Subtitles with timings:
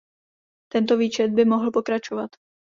[0.71, 2.29] Tento výčet by mohl pokračovat.